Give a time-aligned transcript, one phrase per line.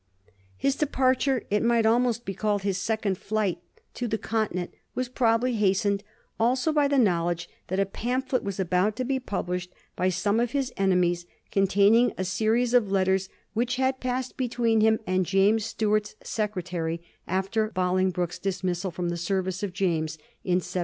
[0.57, 3.59] His departure— it might almost be called his second flight—
[3.93, 6.03] to the Continent was probably hastened
[6.39, 10.53] also by the knowledge that a pamphlet was about to be published by some of
[10.53, 15.65] his enemies, con taining a series of letters which had passed between him and James
[15.65, 20.77] Stuart's secretary, after Bolingbroke's dismis sal from the service of James in 1716.